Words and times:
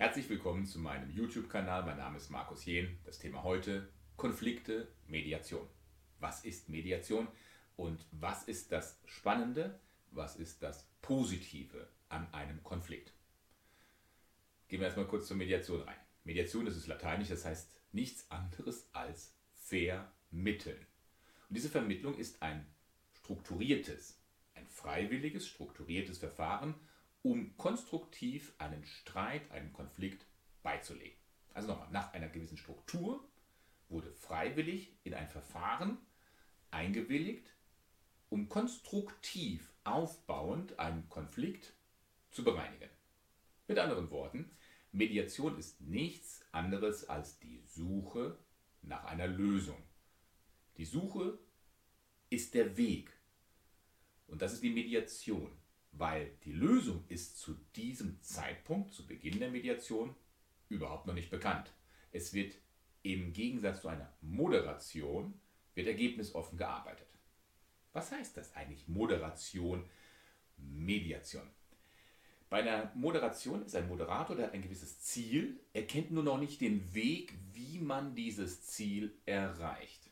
Herzlich 0.00 0.30
willkommen 0.30 0.64
zu 0.64 0.78
meinem 0.78 1.10
YouTube-Kanal. 1.10 1.84
Mein 1.84 1.98
Name 1.98 2.16
ist 2.16 2.30
Markus 2.30 2.64
Jehn. 2.64 2.98
Das 3.04 3.18
Thema 3.18 3.42
heute 3.42 3.86
Konflikte, 4.16 4.88
Mediation. 5.06 5.68
Was 6.18 6.42
ist 6.46 6.70
Mediation 6.70 7.28
und 7.76 8.06
was 8.10 8.44
ist 8.44 8.72
das 8.72 8.98
Spannende, 9.04 9.78
was 10.10 10.36
ist 10.36 10.62
das 10.62 10.88
Positive 11.02 11.86
an 12.08 12.32
einem 12.32 12.62
Konflikt? 12.62 13.12
Gehen 14.68 14.80
wir 14.80 14.86
erstmal 14.86 15.06
kurz 15.06 15.28
zur 15.28 15.36
Mediation 15.36 15.82
rein. 15.82 15.98
Mediation, 16.24 16.64
das 16.64 16.78
ist 16.78 16.86
lateinisch, 16.86 17.28
das 17.28 17.44
heißt 17.44 17.70
nichts 17.92 18.30
anderes 18.30 18.88
als 18.94 19.34
vermitteln. 19.52 20.86
Und 21.50 21.58
diese 21.58 21.68
Vermittlung 21.68 22.16
ist 22.16 22.40
ein 22.40 22.66
strukturiertes, 23.12 24.18
ein 24.54 24.66
freiwilliges, 24.66 25.46
strukturiertes 25.46 26.16
Verfahren, 26.16 26.74
um 27.22 27.56
konstruktiv 27.56 28.54
einen 28.58 28.84
Streit, 28.84 29.50
einen 29.50 29.72
Konflikt 29.72 30.26
beizulegen. 30.62 31.18
Also 31.54 31.68
nochmal, 31.68 31.90
nach 31.90 32.12
einer 32.12 32.28
gewissen 32.28 32.56
Struktur 32.56 33.28
wurde 33.88 34.12
freiwillig 34.12 34.96
in 35.04 35.14
ein 35.14 35.28
Verfahren 35.28 35.98
eingewilligt, 36.70 37.52
um 38.28 38.48
konstruktiv 38.48 39.72
aufbauend 39.84 40.78
einen 40.78 41.08
Konflikt 41.08 41.74
zu 42.30 42.44
bereinigen. 42.44 42.90
Mit 43.66 43.78
anderen 43.78 44.10
Worten, 44.10 44.50
Mediation 44.92 45.58
ist 45.58 45.80
nichts 45.80 46.44
anderes 46.52 47.08
als 47.08 47.38
die 47.38 47.60
Suche 47.66 48.38
nach 48.82 49.04
einer 49.04 49.26
Lösung. 49.26 49.82
Die 50.76 50.84
Suche 50.84 51.38
ist 52.30 52.54
der 52.54 52.76
Weg. 52.76 53.12
Und 54.26 54.42
das 54.42 54.52
ist 54.52 54.62
die 54.62 54.70
Mediation, 54.70 55.50
weil 55.92 56.32
die 56.44 56.52
Lösung 56.52 57.04
ist 57.08 57.38
zu 57.38 57.54
diesem 57.76 58.20
Zeitpunkt, 58.22 58.92
zu 58.92 59.06
Beginn 59.06 59.38
der 59.38 59.50
Mediation, 59.50 60.14
überhaupt 60.68 61.06
noch 61.06 61.14
nicht 61.14 61.30
bekannt. 61.30 61.72
Es 62.12 62.32
wird 62.32 62.54
im 63.02 63.32
Gegensatz 63.32 63.82
zu 63.82 63.88
einer 63.88 64.12
Moderation, 64.20 65.34
wird 65.74 65.88
ergebnisoffen 65.88 66.58
gearbeitet. 66.58 67.06
Was 67.92 68.12
heißt 68.12 68.36
das 68.36 68.54
eigentlich 68.54 68.86
Moderation, 68.88 69.84
Mediation? 70.56 71.48
Bei 72.48 72.62
einer 72.62 72.90
Moderation 72.94 73.64
ist 73.64 73.76
ein 73.76 73.88
Moderator, 73.88 74.36
der 74.36 74.46
hat 74.46 74.54
ein 74.54 74.62
gewisses 74.62 75.00
Ziel, 75.00 75.60
er 75.72 75.86
kennt 75.86 76.10
nur 76.10 76.24
noch 76.24 76.38
nicht 76.38 76.60
den 76.60 76.92
Weg, 76.94 77.34
wie 77.52 77.78
man 77.78 78.14
dieses 78.14 78.62
Ziel 78.62 79.14
erreicht. 79.24 80.10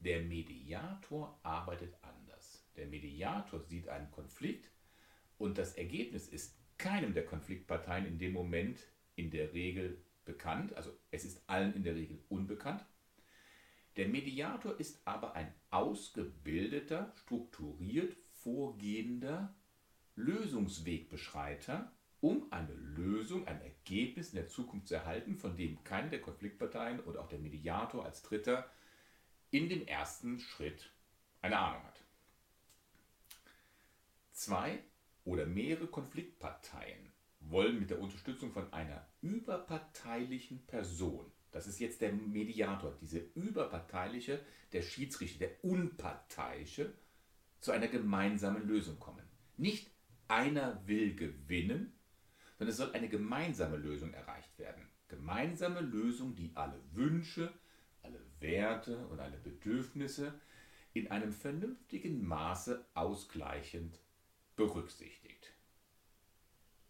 Der 0.00 0.20
Mediator 0.22 1.38
arbeitet 1.42 1.94
anders. 2.02 2.62
Der 2.76 2.86
Mediator 2.86 3.60
sieht 3.60 3.88
einen 3.88 4.10
Konflikt 4.10 4.71
und 5.42 5.58
das 5.58 5.74
Ergebnis 5.74 6.28
ist 6.28 6.56
keinem 6.78 7.14
der 7.14 7.26
Konfliktparteien 7.26 8.06
in 8.06 8.18
dem 8.18 8.32
Moment 8.32 8.78
in 9.16 9.30
der 9.30 9.52
Regel 9.52 10.00
bekannt, 10.24 10.72
also 10.74 10.90
es 11.10 11.24
ist 11.24 11.42
allen 11.48 11.74
in 11.74 11.82
der 11.82 11.96
Regel 11.96 12.22
unbekannt. 12.28 12.84
Der 13.96 14.08
Mediator 14.08 14.78
ist 14.78 15.06
aber 15.06 15.34
ein 15.34 15.52
ausgebildeter, 15.70 17.12
strukturiert 17.16 18.14
vorgehender 18.30 19.54
Lösungswegbeschreiter, 20.14 21.92
um 22.20 22.50
eine 22.52 22.72
Lösung, 22.72 23.46
ein 23.48 23.60
Ergebnis 23.60 24.30
in 24.30 24.36
der 24.36 24.48
Zukunft 24.48 24.86
zu 24.86 24.94
erhalten, 24.94 25.36
von 25.36 25.56
dem 25.56 25.82
keine 25.82 26.08
der 26.08 26.20
Konfliktparteien 26.20 27.00
und 27.00 27.16
auch 27.16 27.26
der 27.26 27.40
Mediator 27.40 28.04
als 28.04 28.22
Dritter 28.22 28.70
in 29.50 29.68
dem 29.68 29.86
ersten 29.86 30.38
Schritt 30.38 30.92
eine 31.40 31.58
Ahnung 31.58 31.82
hat. 31.82 32.00
Zwei 34.30 34.78
oder 35.24 35.46
mehrere 35.46 35.86
Konfliktparteien 35.86 37.12
wollen 37.40 37.78
mit 37.80 37.90
der 37.90 38.00
Unterstützung 38.00 38.52
von 38.52 38.72
einer 38.72 39.06
überparteilichen 39.20 40.66
Person, 40.66 41.30
das 41.50 41.66
ist 41.66 41.80
jetzt 41.80 42.00
der 42.00 42.12
Mediator, 42.12 42.96
diese 43.00 43.18
überparteiliche, 43.34 44.40
der 44.72 44.82
Schiedsrichter, 44.82 45.46
der 45.46 45.64
unparteiische, 45.64 46.94
zu 47.60 47.72
einer 47.72 47.88
gemeinsamen 47.88 48.66
Lösung 48.66 48.98
kommen. 48.98 49.24
Nicht 49.56 49.90
einer 50.28 50.86
will 50.86 51.14
gewinnen, 51.14 51.92
sondern 52.58 52.70
es 52.70 52.76
soll 52.78 52.92
eine 52.92 53.08
gemeinsame 53.08 53.76
Lösung 53.76 54.14
erreicht 54.14 54.58
werden. 54.58 54.88
Gemeinsame 55.08 55.80
Lösung, 55.80 56.34
die 56.34 56.52
alle 56.54 56.80
Wünsche, 56.92 57.52
alle 58.02 58.20
Werte 58.40 59.06
und 59.08 59.20
alle 59.20 59.36
Bedürfnisse 59.36 60.40
in 60.94 61.10
einem 61.10 61.32
vernünftigen 61.32 62.24
Maße 62.26 62.84
ausgleichend 62.94 64.00
berücksichtigt. 64.66 65.52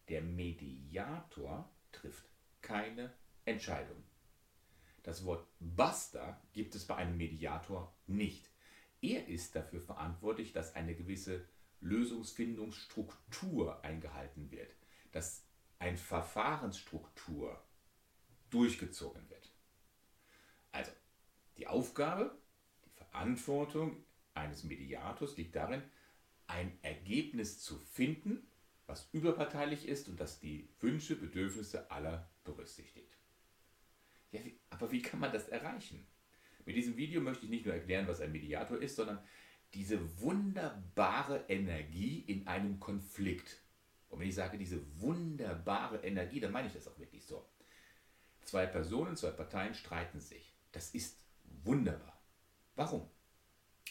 Der 0.09 0.21
Mediator 0.21 1.71
trifft 1.91 2.27
keine 2.61 3.15
Entscheidung. 3.47 4.03
Das 5.03 5.25
Wort 5.25 5.47
Basta 5.59 6.39
gibt 6.53 6.75
es 6.75 6.87
bei 6.87 6.97
einem 6.97 7.17
Mediator 7.17 7.97
nicht. 8.07 8.51
Er 9.01 9.27
ist 9.27 9.57
dafür 9.57 9.81
verantwortlich, 9.81 10.53
dass 10.53 10.75
eine 10.75 10.95
gewisse 10.95 11.49
Lösungsfindungsstruktur 11.81 13.83
eingehalten 13.83 14.51
wird, 14.51 14.77
dass 15.11 15.47
eine 15.79 15.97
Verfahrensstruktur 15.97 17.65
durchgezogen 18.51 19.31
wird. 19.31 19.51
Also 20.73 20.93
die 21.57 21.67
Aufgabe, 21.67 22.37
die 22.85 22.91
Verantwortung 22.91 24.05
eines 24.35 24.63
Mediators 24.63 25.39
liegt 25.39 25.57
darin, 25.57 25.83
ein 26.47 26.79
Ergebnis 27.13 27.61
zu 27.61 27.77
finden, 27.77 28.47
was 28.87 29.09
überparteilich 29.13 29.87
ist 29.87 30.09
und 30.09 30.19
das 30.19 30.41
die 30.41 30.67
Wünsche, 30.81 31.15
Bedürfnisse 31.15 31.91
aller 31.91 32.31
berücksichtigt. 32.43 33.19
Ja, 34.31 34.43
wie, 34.45 34.59
aber 34.71 34.91
wie 34.91 35.03
kann 35.03 35.21
man 35.21 35.31
das 35.31 35.49
erreichen? 35.49 36.07
Mit 36.65 36.75
diesem 36.75 36.97
Video 36.97 37.21
möchte 37.21 37.45
ich 37.45 37.51
nicht 37.51 37.67
nur 37.67 37.75
erklären, 37.75 38.09
was 38.09 38.23
ein 38.23 38.33
Mediator 38.33 38.81
ist, 38.81 38.97
sondern 38.97 39.23
diese 39.75 40.21
wunderbare 40.21 41.45
Energie 41.49 42.25
in 42.27 42.47
einem 42.47 42.81
Konflikt. 42.81 43.59
Und 44.09 44.21
wenn 44.21 44.29
ich 44.29 44.35
sage, 44.35 44.57
diese 44.57 44.81
wunderbare 44.99 45.99
Energie, 45.99 46.41
dann 46.41 46.53
meine 46.53 46.69
ich 46.69 46.75
das 46.75 46.89
auch 46.89 46.99
wirklich 46.99 47.27
so. 47.27 47.47
Zwei 48.45 48.65
Personen, 48.67 49.17
zwei 49.17 49.31
Parteien 49.31 49.75
streiten 49.75 50.21
sich. 50.21 50.55
Das 50.73 50.95
ist 50.95 51.19
wunderbar. 51.63 52.23
Warum? 52.75 53.07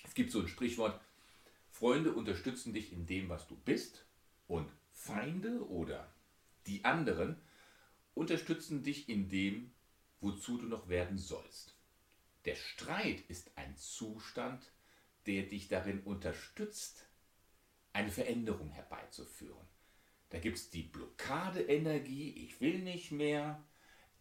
Es 0.03 0.16
gibt 0.16 0.32
so 0.32 0.42
ein 0.42 0.48
Sprichwort, 0.48 1.00
Freunde 1.81 2.14
unterstützen 2.14 2.74
dich 2.74 2.94
in 2.94 3.08
dem, 3.08 3.28
was 3.28 3.47
du 3.47 3.56
bist 3.56 4.06
und 4.47 4.72
Feinde 4.92 5.68
oder 5.68 6.14
die 6.68 6.86
anderen 6.86 7.42
unterstützen 8.14 8.84
dich 8.84 9.09
in 9.09 9.30
dem, 9.30 9.72
wozu 10.20 10.59
du 10.59 10.68
noch 10.68 10.90
werden 10.90 11.18
sollst. 11.18 11.75
Der 12.46 12.53
Streit 12.53 13.22
ist 13.30 13.58
ein 13.58 13.75
Zustand, 13.78 14.72
der 15.25 15.47
dich 15.47 15.70
darin 15.70 16.02
unterstützt, 16.03 17.08
eine 17.94 18.12
Veränderung 18.12 18.70
herbeizuführen. 18.70 19.68
Da 20.30 20.38
gibt 20.38 20.58
es 20.58 20.70
die 20.70 20.84
Blockadeenergie, 20.84 22.46
ich 22.46 22.62
will 22.62 22.78
nicht 22.78 23.12
mehr. 23.12 23.66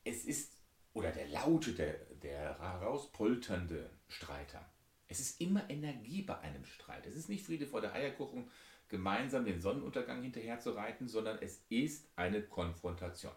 Es 0.02 0.24
ist, 0.24 0.54
oder 0.94 1.12
der 1.12 1.28
laute, 1.28 1.74
der, 1.74 1.92
der 2.22 2.58
herauspolternde 2.58 3.90
Streiter. 4.08 4.66
Es 5.10 5.18
ist 5.18 5.40
immer 5.40 5.68
Energie 5.68 6.22
bei 6.22 6.38
einem 6.38 6.64
Streit. 6.64 7.04
Es 7.04 7.16
ist 7.16 7.28
nicht 7.28 7.44
Friede 7.44 7.66
vor 7.66 7.80
der 7.80 7.92
Eierkuchen, 7.92 8.48
gemeinsam 8.88 9.44
den 9.44 9.60
Sonnenuntergang 9.60 10.22
hinterher 10.22 10.60
zu 10.60 10.70
reiten, 10.70 11.08
sondern 11.08 11.38
es 11.42 11.64
ist 11.68 12.08
eine 12.14 12.42
Konfrontation. 12.42 13.34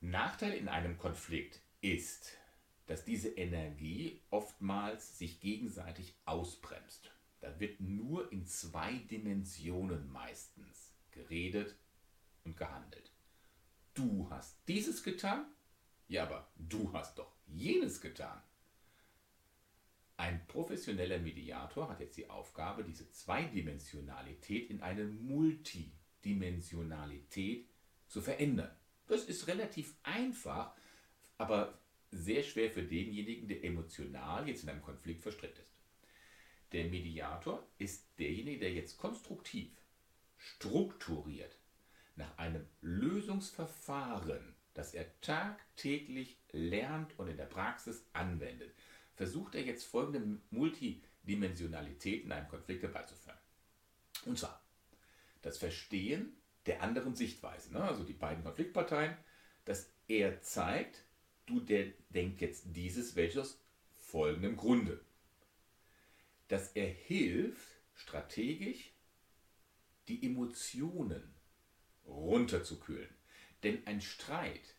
Nachteil 0.00 0.54
in 0.54 0.68
einem 0.68 0.98
Konflikt 0.98 1.60
ist, 1.82 2.36
dass 2.86 3.04
diese 3.04 3.28
Energie 3.28 4.20
oftmals 4.30 5.16
sich 5.18 5.40
gegenseitig 5.40 6.16
ausbremst. 6.24 7.12
Da 7.40 7.60
wird 7.60 7.80
nur 7.80 8.32
in 8.32 8.46
zwei 8.46 8.94
Dimensionen 9.08 10.10
meistens 10.10 10.92
geredet 11.12 11.76
und 12.42 12.56
gehandelt. 12.56 13.12
Du 13.94 14.28
hast 14.30 14.58
dieses 14.66 15.04
getan, 15.04 15.46
ja, 16.08 16.24
aber 16.24 16.50
du 16.56 16.92
hast 16.92 17.18
doch 17.18 17.32
jenes 17.46 18.00
getan. 18.00 18.42
Ein 20.20 20.46
professioneller 20.48 21.18
Mediator 21.18 21.88
hat 21.88 22.00
jetzt 22.00 22.18
die 22.18 22.28
Aufgabe, 22.28 22.84
diese 22.84 23.10
Zweidimensionalität 23.10 24.68
in 24.68 24.82
eine 24.82 25.06
Multidimensionalität 25.06 27.66
zu 28.06 28.20
verändern. 28.20 28.70
Das 29.06 29.24
ist 29.24 29.46
relativ 29.46 29.94
einfach, 30.02 30.76
aber 31.38 31.80
sehr 32.10 32.42
schwer 32.42 32.70
für 32.70 32.82
denjenigen, 32.82 33.48
der 33.48 33.64
emotional 33.64 34.46
jetzt 34.46 34.64
in 34.64 34.68
einem 34.68 34.82
Konflikt 34.82 35.22
verstrickt 35.22 35.58
ist. 35.58 35.72
Der 36.72 36.84
Mediator 36.84 37.66
ist 37.78 38.06
derjenige, 38.18 38.58
der 38.58 38.74
jetzt 38.74 38.98
konstruktiv, 38.98 39.70
strukturiert, 40.36 41.56
nach 42.16 42.36
einem 42.36 42.66
Lösungsverfahren, 42.82 44.54
das 44.74 44.92
er 44.92 45.18
tagtäglich 45.22 46.36
lernt 46.52 47.18
und 47.18 47.28
in 47.28 47.38
der 47.38 47.46
Praxis 47.46 48.04
anwendet, 48.12 48.74
versucht 49.20 49.54
er 49.54 49.62
jetzt 49.62 49.84
folgende 49.84 50.40
Multidimensionalität 50.48 52.24
in 52.24 52.32
einem 52.32 52.48
Konflikt 52.48 52.82
herbeizuführen. 52.82 53.38
Und 54.24 54.38
zwar 54.38 54.64
das 55.42 55.58
Verstehen 55.58 56.32
der 56.64 56.82
anderen 56.82 57.14
Sichtweise. 57.14 57.70
Ne? 57.70 57.82
Also 57.82 58.02
die 58.02 58.14
beiden 58.14 58.42
Konfliktparteien, 58.42 59.14
dass 59.66 59.92
er 60.08 60.40
zeigt, 60.40 61.04
du 61.44 61.60
der 61.60 61.92
denkt 62.08 62.40
jetzt 62.40 62.64
dieses, 62.68 63.14
welches 63.14 63.60
folgendem 63.98 64.56
Grunde. 64.56 65.04
Dass 66.48 66.68
er 66.68 66.88
hilft, 66.88 67.68
strategisch 67.92 68.94
die 70.08 70.24
Emotionen 70.24 71.34
runterzukühlen. 72.06 73.14
Denn 73.64 73.86
ein 73.86 74.00
Streit 74.00 74.76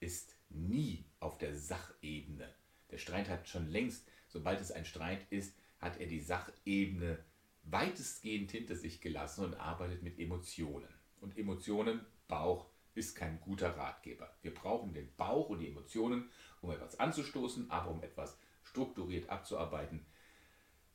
ist 0.00 0.36
nie 0.48 1.04
auf 1.20 1.36
der 1.36 1.54
Sachebene. 1.54 2.54
Der 2.90 2.98
Streit 2.98 3.28
hat 3.28 3.48
schon 3.48 3.68
längst, 3.68 4.06
sobald 4.28 4.60
es 4.60 4.72
ein 4.72 4.84
Streit 4.84 5.26
ist, 5.30 5.54
hat 5.78 6.00
er 6.00 6.06
die 6.06 6.20
Sachebene 6.20 7.18
weitestgehend 7.64 8.50
hinter 8.50 8.76
sich 8.76 9.00
gelassen 9.00 9.44
und 9.44 9.54
arbeitet 9.54 10.02
mit 10.02 10.18
Emotionen. 10.18 10.88
Und 11.20 11.36
Emotionen, 11.36 12.04
Bauch, 12.26 12.66
ist 12.94 13.14
kein 13.14 13.40
guter 13.40 13.76
Ratgeber. 13.76 14.34
Wir 14.42 14.52
brauchen 14.52 14.92
den 14.92 15.14
Bauch 15.16 15.50
und 15.50 15.60
die 15.60 15.68
Emotionen, 15.68 16.28
um 16.60 16.70
etwas 16.70 16.98
anzustoßen, 16.98 17.70
aber 17.70 17.90
um 17.90 18.02
etwas 18.02 18.36
strukturiert 18.64 19.28
abzuarbeiten, 19.30 20.04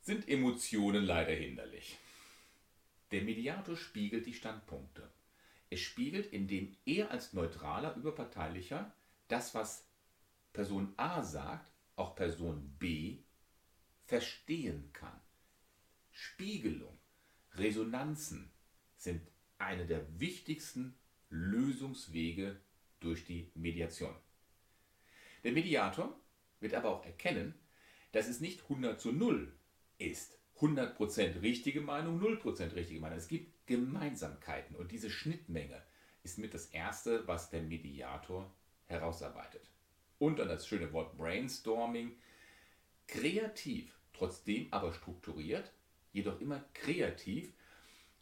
sind 0.00 0.28
Emotionen 0.28 1.04
leider 1.04 1.32
hinderlich. 1.32 1.96
Der 3.10 3.22
Mediator 3.22 3.76
spiegelt 3.76 4.26
die 4.26 4.34
Standpunkte. 4.34 5.10
Er 5.70 5.78
spiegelt, 5.78 6.32
indem 6.32 6.76
er 6.84 7.10
als 7.10 7.32
neutraler, 7.32 7.96
überparteilicher 7.96 8.92
das, 9.28 9.54
was 9.54 9.86
Person 10.52 10.92
A 10.96 11.22
sagt, 11.22 11.73
auch 11.96 12.14
Person 12.14 12.74
B 12.78 13.18
verstehen 14.04 14.90
kann. 14.92 15.20
Spiegelung, 16.10 16.98
Resonanzen 17.54 18.50
sind 18.96 19.22
eine 19.58 19.86
der 19.86 20.20
wichtigsten 20.20 20.96
Lösungswege 21.30 22.60
durch 23.00 23.24
die 23.24 23.50
Mediation. 23.54 24.14
Der 25.42 25.52
Mediator 25.52 26.18
wird 26.60 26.74
aber 26.74 26.90
auch 26.90 27.04
erkennen, 27.04 27.54
dass 28.12 28.28
es 28.28 28.40
nicht 28.40 28.62
100 28.62 29.00
zu 29.00 29.12
0 29.12 29.52
ist. 29.98 30.38
100% 30.58 31.42
richtige 31.42 31.80
Meinung, 31.80 32.20
0% 32.20 32.74
richtige 32.74 33.00
Meinung. 33.00 33.18
Es 33.18 33.28
gibt 33.28 33.66
Gemeinsamkeiten 33.66 34.76
und 34.76 34.92
diese 34.92 35.10
Schnittmenge 35.10 35.82
ist 36.22 36.38
mit 36.38 36.54
das 36.54 36.66
Erste, 36.66 37.26
was 37.26 37.50
der 37.50 37.62
Mediator 37.62 38.54
herausarbeitet. 38.86 39.73
Und 40.18 40.38
dann 40.38 40.48
das 40.48 40.66
schöne 40.66 40.92
Wort 40.92 41.16
Brainstorming. 41.16 42.16
Kreativ, 43.06 43.98
trotzdem 44.12 44.68
aber 44.70 44.92
strukturiert, 44.92 45.70
jedoch 46.12 46.40
immer 46.40 46.64
kreativ, 46.72 47.52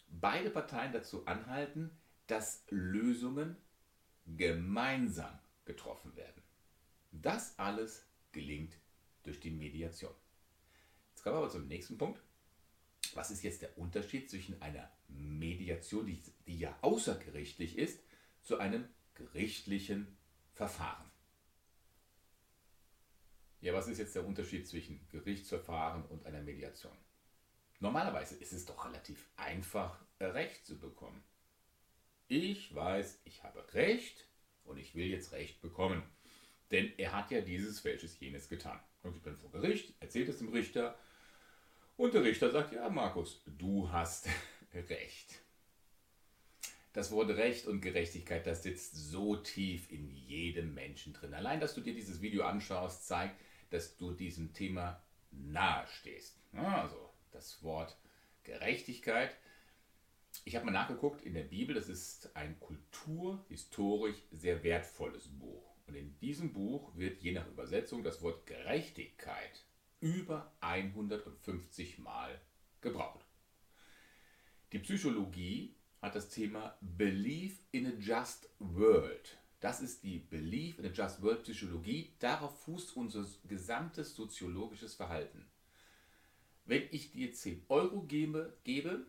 beide 0.08 0.50
Parteien 0.50 0.92
dazu 0.92 1.26
anhalten, 1.26 1.90
dass 2.26 2.64
Lösungen 2.70 3.56
gemeinsam 4.26 5.38
getroffen 5.64 6.16
werden. 6.16 6.42
Das 7.12 7.58
alles 7.58 8.06
gelingt 8.32 8.74
durch 9.22 9.40
die 9.40 9.50
Mediation. 9.50 10.14
Jetzt 11.10 11.22
kommen 11.22 11.36
wir 11.36 11.40
aber 11.40 11.50
zum 11.50 11.68
nächsten 11.68 11.98
Punkt. 11.98 12.20
Was 13.14 13.30
ist 13.30 13.42
jetzt 13.42 13.62
der 13.62 13.76
Unterschied 13.76 14.30
zwischen 14.30 14.60
einer 14.62 14.90
Mediation, 15.08 16.06
die, 16.06 16.22
die 16.46 16.58
ja 16.58 16.76
außergerichtlich 16.80 17.76
ist, 17.76 18.00
zu 18.42 18.58
einem 18.58 18.88
gerichtlichen 19.14 20.16
Verfahren? 20.54 21.11
Ja, 23.62 23.72
was 23.72 23.86
ist 23.86 23.98
jetzt 23.98 24.16
der 24.16 24.26
Unterschied 24.26 24.66
zwischen 24.66 25.06
Gerichtsverfahren 25.08 26.04
und 26.06 26.26
einer 26.26 26.42
Mediation? 26.42 26.96
Normalerweise 27.78 28.34
ist 28.34 28.52
es 28.52 28.66
doch 28.66 28.84
relativ 28.84 29.28
einfach, 29.36 30.04
Recht 30.20 30.66
zu 30.66 30.78
bekommen. 30.78 31.22
Ich 32.26 32.74
weiß, 32.74 33.20
ich 33.24 33.44
habe 33.44 33.64
Recht 33.74 34.26
und 34.64 34.78
ich 34.78 34.96
will 34.96 35.06
jetzt 35.06 35.30
Recht 35.30 35.60
bekommen. 35.60 36.02
Denn 36.72 36.92
er 36.98 37.12
hat 37.12 37.30
ja 37.30 37.40
dieses, 37.40 37.84
welches, 37.84 38.18
jenes 38.18 38.48
getan. 38.48 38.80
Und 39.04 39.16
ich 39.16 39.22
bin 39.22 39.36
vor 39.36 39.52
Gericht, 39.52 39.94
erzählt 40.00 40.28
es 40.28 40.38
dem 40.38 40.48
Richter 40.48 40.98
und 41.96 42.14
der 42.14 42.24
Richter 42.24 42.50
sagt, 42.50 42.72
ja 42.72 42.88
Markus, 42.88 43.42
du 43.46 43.92
hast 43.92 44.28
Recht. 44.74 45.40
Das 46.94 47.12
Wort 47.12 47.30
Recht 47.30 47.66
und 47.66 47.80
Gerechtigkeit, 47.80 48.44
das 48.44 48.64
sitzt 48.64 48.96
so 48.96 49.36
tief 49.36 49.90
in 49.92 50.10
jedem 50.10 50.74
Menschen 50.74 51.12
drin. 51.12 51.32
Allein, 51.32 51.60
dass 51.60 51.74
du 51.74 51.80
dir 51.80 51.94
dieses 51.94 52.20
Video 52.20 52.44
anschaust, 52.44 53.06
zeigt, 53.06 53.36
dass 53.72 53.96
du 53.96 54.12
diesem 54.12 54.52
Thema 54.52 55.02
nahe 55.30 55.86
stehst. 55.86 56.38
Also 56.52 57.12
das 57.30 57.62
Wort 57.62 57.96
Gerechtigkeit. 58.42 59.36
Ich 60.44 60.56
habe 60.56 60.66
mal 60.66 60.72
nachgeguckt 60.72 61.22
in 61.22 61.34
der 61.34 61.44
Bibel, 61.44 61.74
das 61.74 61.88
ist 61.88 62.34
ein 62.36 62.58
kulturhistorisch 62.60 64.16
sehr 64.30 64.62
wertvolles 64.62 65.28
Buch. 65.28 65.74
Und 65.86 65.94
in 65.94 66.18
diesem 66.20 66.52
Buch 66.52 66.94
wird 66.96 67.22
je 67.22 67.32
nach 67.32 67.46
Übersetzung 67.48 68.02
das 68.02 68.22
Wort 68.22 68.46
Gerechtigkeit 68.46 69.64
über 70.00 70.52
150 70.60 71.98
Mal 71.98 72.40
gebraucht. 72.80 73.24
Die 74.72 74.78
Psychologie 74.78 75.74
hat 76.00 76.14
das 76.14 76.28
Thema 76.28 76.76
Belief 76.80 77.64
in 77.70 77.86
a 77.86 77.92
Just 77.98 78.48
World. 78.58 79.38
Das 79.62 79.80
ist 79.80 80.02
die 80.02 80.18
Belief 80.18 80.78
in 80.78 80.86
a 80.86 80.90
Just 80.90 81.22
World 81.22 81.44
Psychologie. 81.44 82.12
Darauf 82.18 82.62
fußt 82.64 82.96
unser 82.96 83.24
gesamtes 83.48 84.14
soziologisches 84.14 84.94
Verhalten. 84.94 85.46
Wenn 86.64 86.82
ich 86.90 87.12
dir 87.12 87.32
10 87.32 87.64
Euro 87.68 88.02
gebe, 88.02 88.58
gebe, 88.64 89.06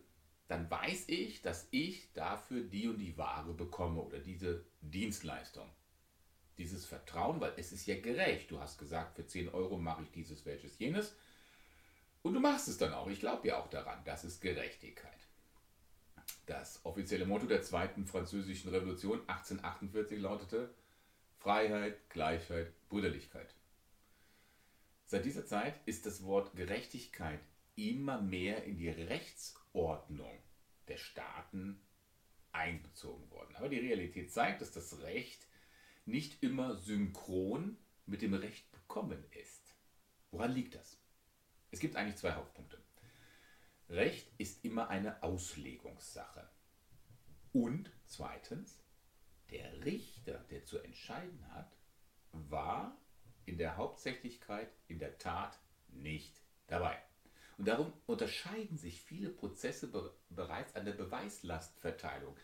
dann 0.48 0.70
weiß 0.70 1.08
ich, 1.08 1.42
dass 1.42 1.66
ich 1.72 2.12
dafür 2.12 2.62
die 2.62 2.88
und 2.88 2.98
die 2.98 3.18
Ware 3.18 3.52
bekomme 3.52 4.00
oder 4.00 4.20
diese 4.20 4.64
Dienstleistung 4.80 5.68
dieses 6.56 6.86
Vertrauen, 6.86 7.40
weil 7.40 7.52
es 7.56 7.72
ist 7.72 7.86
ja 7.86 8.00
gerecht. 8.00 8.50
Du 8.50 8.60
hast 8.60 8.78
gesagt, 8.78 9.16
für 9.16 9.26
10 9.26 9.48
Euro 9.48 9.76
mache 9.76 10.04
ich 10.04 10.12
dieses, 10.12 10.46
welches, 10.46 10.78
jenes. 10.78 11.16
Und 12.22 12.34
du 12.34 12.40
machst 12.40 12.68
es 12.68 12.78
dann 12.78 12.92
auch. 12.94 13.08
Ich 13.08 13.18
glaube 13.18 13.48
ja 13.48 13.60
auch 13.60 13.68
daran. 13.68 14.02
Das 14.04 14.24
ist 14.24 14.40
Gerechtigkeit. 14.40 15.10
Das 16.46 16.84
offizielle 16.84 17.24
Motto 17.24 17.46
der 17.46 17.62
Zweiten 17.62 18.06
Französischen 18.06 18.70
Revolution 18.70 19.20
1848 19.28 20.18
lautete 20.20 20.74
Freiheit, 21.38 22.10
Gleichheit, 22.10 22.72
Brüderlichkeit. 22.88 23.54
Seit 25.06 25.24
dieser 25.24 25.46
Zeit 25.46 25.74
ist 25.86 26.06
das 26.06 26.22
Wort 26.24 26.54
Gerechtigkeit 26.54 27.40
immer 27.76 28.20
mehr 28.20 28.64
in 28.64 28.76
die 28.76 28.90
Rechtsordnung 28.90 30.38
der 30.88 30.98
Staaten 30.98 31.80
einbezogen 32.52 33.30
worden. 33.30 33.56
Aber 33.56 33.68
die 33.68 33.78
Realität 33.78 34.30
zeigt, 34.30 34.60
dass 34.60 34.72
das 34.72 35.00
Recht 35.00 35.46
nicht 36.04 36.42
immer 36.42 36.76
synchron 36.76 37.78
mit 38.06 38.20
dem 38.20 38.34
Recht 38.34 38.70
bekommen 38.70 39.24
ist. 39.30 39.74
Woran 40.30 40.52
liegt 40.52 40.74
das? 40.74 40.98
Es 41.70 41.80
gibt 41.80 41.96
eigentlich 41.96 42.16
zwei 42.16 42.32
Hauptpunkte. 42.32 42.83
Recht 43.88 44.28
ist 44.38 44.64
immer 44.64 44.88
eine 44.88 45.22
Auslegungssache. 45.22 46.48
Und 47.52 47.90
zweitens, 48.06 48.82
der 49.50 49.84
Richter, 49.84 50.38
der 50.50 50.64
zu 50.64 50.78
entscheiden 50.78 51.46
hat, 51.52 51.76
war 52.32 52.96
in 53.44 53.58
der 53.58 53.76
Hauptsächlichkeit 53.76 54.70
in 54.88 54.98
der 54.98 55.18
Tat 55.18 55.58
nicht 55.88 56.40
dabei. 56.66 56.98
Und 57.56 57.68
darum 57.68 57.92
unterscheiden 58.06 58.76
sich 58.76 59.00
viele 59.00 59.30
Prozesse 59.30 59.92
bereits 60.30 60.74
an 60.74 60.84
der 60.84 60.94
Beweislastverteilung. 60.94 62.36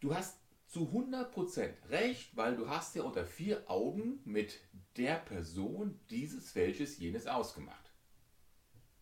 Du 0.00 0.14
hast 0.14 0.38
zu 0.68 0.88
100% 0.88 1.90
recht, 1.90 2.36
weil 2.36 2.56
du 2.56 2.68
hast 2.68 2.94
ja 2.94 3.02
unter 3.02 3.26
vier 3.26 3.68
Augen 3.70 4.20
mit 4.24 4.60
der 4.96 5.16
Person 5.16 6.00
dieses, 6.10 6.54
welches, 6.54 6.98
jenes 6.98 7.26
ausgemacht. 7.26 7.83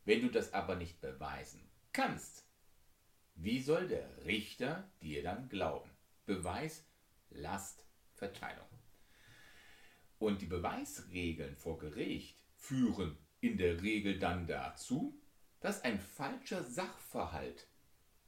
Wenn 0.05 0.21
du 0.21 0.31
das 0.31 0.53
aber 0.53 0.75
nicht 0.75 1.01
beweisen 1.01 1.69
kannst, 1.93 2.47
wie 3.35 3.63
soll 3.63 3.89
der 3.89 4.25
Richter 4.25 4.91
dir 5.01 5.23
dann 5.23 5.49
glauben? 5.49 5.91
Beweis, 6.27 6.85
Last, 7.31 7.87
Verteilung. 8.15 8.67
Und 10.19 10.43
die 10.43 10.47
Beweisregeln 10.47 11.57
vor 11.57 11.79
Gericht 11.79 12.39
führen 12.55 13.17
in 13.41 13.57
der 13.57 13.83
Regel 13.83 14.19
dann 14.19 14.47
dazu, 14.47 15.21
dass 15.61 15.83
ein 15.83 16.01
falscher 16.01 16.63
Sachverhalt, 16.65 17.67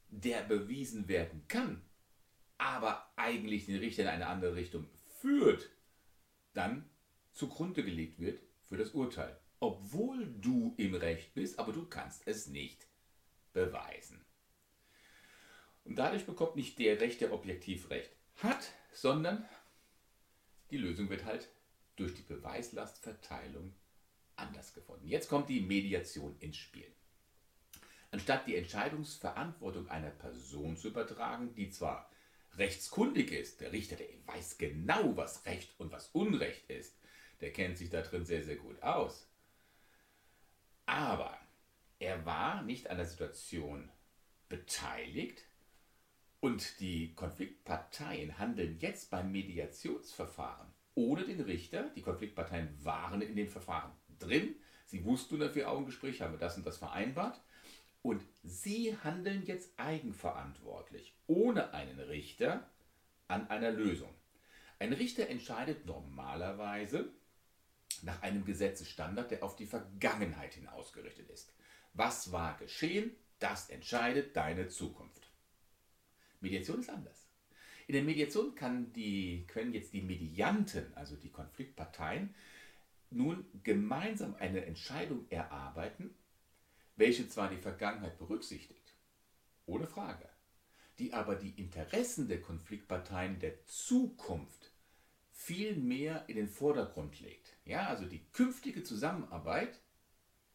der 0.09 0.43
bewiesen 0.43 1.07
werden 1.07 1.47
kann, 1.47 1.81
aber 2.57 3.11
eigentlich 3.15 3.65
den 3.65 3.79
Richter 3.79 4.03
in 4.03 4.09
eine 4.09 4.27
andere 4.27 4.55
Richtung 4.55 4.87
führt, 5.19 5.69
dann 6.53 6.89
zugrunde 7.31 7.83
gelegt 7.83 8.19
wird 8.19 8.41
für 8.63 8.77
das 8.77 8.91
Urteil. 8.91 9.39
Obwohl 9.59 10.27
du 10.41 10.73
im 10.77 10.95
Recht 10.95 11.33
bist, 11.33 11.59
aber 11.59 11.71
du 11.71 11.85
kannst 11.85 12.27
es 12.27 12.47
nicht 12.47 12.87
beweisen. 13.53 14.23
Und 15.85 15.95
dadurch 15.95 16.25
bekommt 16.25 16.55
nicht 16.55 16.77
der 16.79 16.99
Recht, 16.99 17.21
der 17.21 17.33
objektiv 17.33 17.89
Recht 17.89 18.11
hat, 18.37 18.71
sondern 18.91 19.47
die 20.71 20.77
Lösung 20.77 21.09
wird 21.09 21.25
halt 21.25 21.47
durch 21.95 22.13
die 22.13 22.23
Beweislastverteilung 22.23 23.73
anders 24.35 24.73
gefunden. 24.73 25.07
Jetzt 25.07 25.29
kommt 25.29 25.49
die 25.49 25.61
Mediation 25.61 26.35
ins 26.39 26.57
Spiel. 26.57 26.91
Anstatt 28.11 28.47
die 28.47 28.55
Entscheidungsverantwortung 28.55 29.89
einer 29.89 30.09
Person 30.09 30.77
zu 30.77 30.89
übertragen, 30.89 31.53
die 31.55 31.69
zwar 31.69 32.09
rechtskundig 32.57 33.31
ist, 33.31 33.61
der 33.61 33.71
Richter, 33.71 33.95
der 33.95 34.07
weiß 34.25 34.57
genau, 34.57 35.15
was 35.15 35.45
Recht 35.45 35.73
und 35.77 35.91
was 35.91 36.09
Unrecht 36.09 36.69
ist, 36.69 36.97
der 37.41 37.51
kennt 37.51 37.77
sich 37.77 37.89
da 37.89 38.01
drin 38.01 38.25
sehr, 38.25 38.43
sehr 38.43 38.55
gut 38.55 38.81
aus. 38.81 39.27
Aber 40.85 41.37
er 41.99 42.25
war 42.25 42.61
nicht 42.61 42.89
an 42.89 42.97
der 42.97 43.05
Situation 43.05 43.89
beteiligt 44.49 45.43
und 46.39 46.79
die 46.79 47.13
Konfliktparteien 47.15 48.37
handeln 48.37 48.77
jetzt 48.79 49.09
beim 49.09 49.31
Mediationsverfahren 49.31 50.67
ohne 50.93 51.25
den 51.25 51.41
Richter. 51.41 51.89
Die 51.95 52.01
Konfliktparteien 52.01 52.69
waren 52.83 53.21
in 53.21 53.35
dem 53.35 53.49
Verfahren 53.49 53.91
drin. 54.19 54.55
Sie 54.85 55.03
wussten 55.05 55.35
unter 55.35 55.49
vier 55.49 55.69
Augengespräch, 55.69 56.21
haben 56.21 56.33
wir 56.33 56.39
das 56.39 56.57
und 56.57 56.65
das 56.65 56.77
vereinbart. 56.77 57.41
Und 58.01 58.23
sie 58.43 58.95
handeln 59.03 59.43
jetzt 59.45 59.77
eigenverantwortlich, 59.77 61.15
ohne 61.27 61.73
einen 61.73 61.99
Richter, 61.99 62.69
an 63.27 63.49
einer 63.49 63.71
Lösung. 63.71 64.13
Ein 64.77 64.93
Richter 64.93 65.27
entscheidet 65.27 65.85
normalerweise 65.85 67.11
nach 68.03 68.21
einem 68.21 68.45
Gesetzesstandard, 68.45 69.31
der 69.31 69.43
auf 69.43 69.55
die 69.55 69.65
Vergangenheit 69.65 70.53
hin 70.53 70.67
ausgerichtet 70.67 71.29
ist. 71.29 71.53
Was 71.93 72.31
war 72.31 72.57
geschehen? 72.57 73.15
Das 73.39 73.69
entscheidet 73.69 74.35
deine 74.35 74.67
Zukunft. 74.67 75.29
Mediation 76.39 76.79
ist 76.79 76.89
anders. 76.89 77.27
In 77.87 77.93
der 77.93 78.03
Mediation 78.03 78.55
kann 78.55 78.91
die, 78.93 79.45
können 79.47 79.73
jetzt 79.73 79.93
die 79.93 80.01
Medianten, 80.01 80.93
also 80.95 81.15
die 81.15 81.31
Konfliktparteien, 81.31 82.33
nun 83.11 83.45
gemeinsam 83.63 84.35
eine 84.35 84.65
Entscheidung 84.65 85.25
erarbeiten, 85.29 86.15
welche 86.95 87.27
zwar 87.27 87.49
die 87.49 87.57
Vergangenheit 87.57 88.17
berücksichtigt, 88.17 88.93
ohne 89.65 89.87
Frage, 89.87 90.27
die 90.97 91.13
aber 91.13 91.35
die 91.35 91.59
Interessen 91.61 92.27
der 92.27 92.41
Konfliktparteien 92.41 93.39
der 93.39 93.63
Zukunft 93.65 94.71
viel 95.31 95.75
mehr 95.75 96.27
in 96.27 96.37
den 96.37 96.47
Vordergrund 96.47 97.19
legt. 97.19 97.54
Ja, 97.65 97.87
also 97.87 98.05
die 98.05 98.23
künftige 98.31 98.83
Zusammenarbeit 98.83 99.79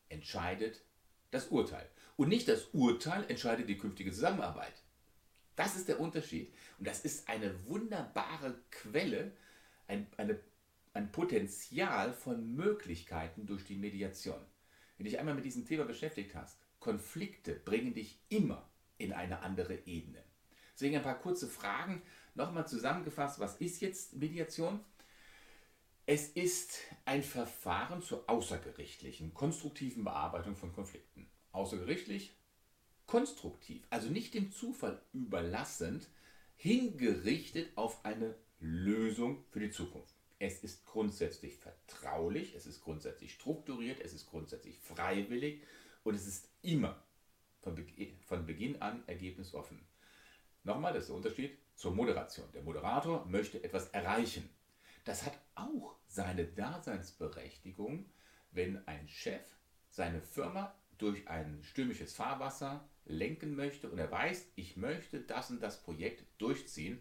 entscheidet 0.08 0.82
das 1.30 1.48
Urteil. 1.48 1.88
Und 2.16 2.28
nicht 2.28 2.48
das 2.48 2.66
Urteil 2.72 3.24
entscheidet 3.28 3.68
die 3.68 3.78
künftige 3.78 4.12
Zusammenarbeit. 4.12 4.74
Das 5.56 5.76
ist 5.76 5.88
der 5.88 6.00
Unterschied. 6.00 6.54
Und 6.78 6.86
das 6.86 7.00
ist 7.00 7.28
eine 7.28 7.66
wunderbare 7.66 8.60
Quelle, 8.70 9.32
ein, 9.88 10.06
eine, 10.16 10.40
ein 10.94 11.12
Potenzial 11.12 12.12
von 12.12 12.54
Möglichkeiten 12.54 13.46
durch 13.46 13.64
die 13.64 13.76
Mediation. 13.76 14.40
Wenn 14.96 15.04
du 15.04 15.10
dich 15.10 15.18
einmal 15.18 15.34
mit 15.34 15.44
diesem 15.44 15.66
Thema 15.66 15.84
beschäftigt 15.84 16.34
hast, 16.34 16.58
Konflikte 16.78 17.54
bringen 17.54 17.94
dich 17.94 18.20
immer 18.28 18.70
in 18.98 19.12
eine 19.12 19.40
andere 19.40 19.86
Ebene. 19.86 20.22
Deswegen 20.74 20.96
ein 20.96 21.02
paar 21.02 21.18
kurze 21.18 21.48
Fragen. 21.48 22.02
Nochmal 22.34 22.66
zusammengefasst, 22.66 23.40
was 23.40 23.56
ist 23.56 23.80
jetzt 23.80 24.14
Mediation? 24.14 24.80
Es 26.12 26.26
ist 26.26 26.80
ein 27.04 27.22
Verfahren 27.22 28.02
zur 28.02 28.28
außergerichtlichen, 28.28 29.32
konstruktiven 29.32 30.02
Bearbeitung 30.02 30.56
von 30.56 30.72
Konflikten. 30.72 31.30
Außergerichtlich, 31.52 32.34
konstruktiv, 33.06 33.86
also 33.90 34.08
nicht 34.08 34.34
dem 34.34 34.50
Zufall 34.50 35.00
überlassend, 35.12 36.08
hingerichtet 36.56 37.68
auf 37.76 38.04
eine 38.04 38.34
Lösung 38.58 39.44
für 39.50 39.60
die 39.60 39.70
Zukunft. 39.70 40.12
Es 40.40 40.64
ist 40.64 40.84
grundsätzlich 40.84 41.54
vertraulich, 41.54 42.56
es 42.56 42.66
ist 42.66 42.80
grundsätzlich 42.80 43.32
strukturiert, 43.32 44.00
es 44.00 44.12
ist 44.12 44.26
grundsätzlich 44.26 44.80
freiwillig 44.80 45.62
und 46.02 46.16
es 46.16 46.26
ist 46.26 46.48
immer 46.62 47.00
von, 47.60 47.76
Be 47.76 47.84
von 48.26 48.46
Beginn 48.46 48.82
an 48.82 49.04
ergebnisoffen. 49.06 49.80
Nochmal, 50.64 50.92
das 50.92 51.04
ist 51.04 51.10
der 51.10 51.16
Unterschied 51.18 51.56
zur 51.76 51.92
Moderation. 51.92 52.50
Der 52.52 52.62
Moderator 52.62 53.24
möchte 53.26 53.62
etwas 53.62 53.90
erreichen. 53.90 54.50
Das 55.04 55.24
hat 55.24 55.39
auch 55.54 55.96
seine 56.06 56.46
Daseinsberechtigung, 56.46 58.10
wenn 58.52 58.86
ein 58.86 59.08
Chef 59.08 59.42
seine 59.88 60.20
Firma 60.20 60.74
durch 60.98 61.28
ein 61.28 61.62
stürmisches 61.62 62.14
Fahrwasser 62.14 62.88
lenken 63.04 63.56
möchte 63.56 63.90
und 63.90 63.98
er 63.98 64.10
weiß, 64.10 64.52
ich 64.54 64.76
möchte 64.76 65.20
das 65.20 65.50
und 65.50 65.62
das 65.62 65.82
Projekt 65.82 66.24
durchziehen, 66.38 67.00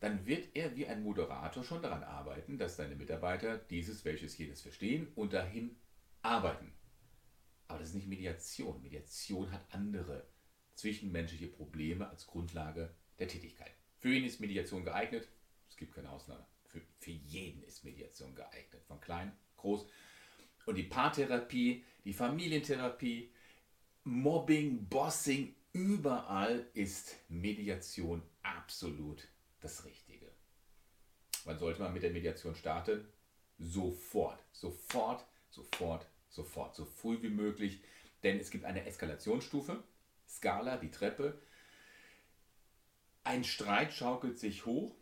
dann 0.00 0.26
wird 0.26 0.54
er 0.54 0.76
wie 0.76 0.86
ein 0.86 1.02
Moderator 1.02 1.64
schon 1.64 1.82
daran 1.82 2.02
arbeiten, 2.02 2.58
dass 2.58 2.76
seine 2.76 2.96
Mitarbeiter 2.96 3.58
dieses, 3.58 4.04
welches 4.04 4.36
jenes 4.36 4.60
verstehen 4.60 5.08
und 5.14 5.32
dahin 5.32 5.76
arbeiten. 6.22 6.72
Aber 7.68 7.78
das 7.80 7.90
ist 7.90 7.94
nicht 7.94 8.08
Mediation. 8.08 8.82
Mediation 8.82 9.50
hat 9.52 9.66
andere 9.70 10.28
zwischenmenschliche 10.74 11.48
Probleme 11.48 12.08
als 12.08 12.26
Grundlage 12.26 12.94
der 13.18 13.28
Tätigkeit. 13.28 13.72
Für 13.98 14.10
wen 14.10 14.24
ist 14.24 14.40
Mediation 14.40 14.84
geeignet? 14.84 15.28
Es 15.68 15.76
gibt 15.76 15.94
keine 15.94 16.10
Ausnahme. 16.10 16.46
Für, 16.76 16.82
für 16.98 17.10
jeden 17.10 17.62
ist 17.62 17.84
Mediation 17.84 18.34
geeignet, 18.34 18.84
von 18.86 19.00
klein, 19.00 19.32
groß. 19.56 19.86
Und 20.66 20.74
die 20.74 20.82
Paartherapie, 20.82 21.84
die 22.04 22.12
Familientherapie, 22.12 23.32
Mobbing, 24.04 24.86
Bossing, 24.86 25.54
überall 25.72 26.66
ist 26.74 27.16
Mediation 27.28 28.22
absolut 28.42 29.26
das 29.60 29.84
Richtige. 29.84 30.30
Wann 31.44 31.58
sollte 31.58 31.80
man 31.80 31.94
mit 31.94 32.02
der 32.02 32.10
Mediation 32.10 32.54
starten? 32.54 33.08
Sofort, 33.58 34.42
sofort, 34.52 35.24
sofort, 35.48 36.06
sofort, 36.28 36.74
so 36.74 36.84
früh 36.84 37.22
wie 37.22 37.30
möglich, 37.30 37.80
denn 38.22 38.38
es 38.38 38.50
gibt 38.50 38.66
eine 38.66 38.84
Eskalationsstufe, 38.84 39.82
Skala, 40.28 40.76
die 40.76 40.90
Treppe. 40.90 41.40
Ein 43.24 43.44
Streit 43.44 43.94
schaukelt 43.94 44.38
sich 44.38 44.66
hoch 44.66 44.94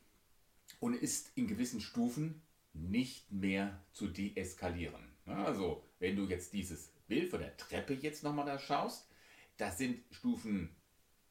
und 0.85 0.93
ist 0.93 1.33
in 1.35 1.47
gewissen 1.47 1.81
Stufen 1.81 2.43
nicht 2.75 3.33
mehr 3.33 3.83
zu 3.93 4.07
deeskalieren. 4.07 5.17
Also, 5.25 5.83
wenn 5.99 6.14
du 6.14 6.26
jetzt 6.26 6.53
dieses 6.53 6.93
Bild 7.07 7.31
von 7.31 7.41
der 7.41 7.57
Treppe 7.57 7.95
jetzt 7.95 8.23
nochmal 8.23 8.45
da 8.45 8.59
schaust, 8.59 9.09
das 9.57 9.79
sind 9.79 10.05
Stufen 10.11 10.76